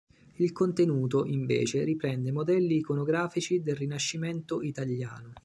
Il 0.37 0.51
contenuto, 0.51 1.25
invece, 1.27 1.83
riprende 1.83 2.31
modelli 2.31 2.77
iconografici 2.77 3.61
del 3.61 3.75
Rinascimento 3.75 4.63
italiano. 4.63 5.33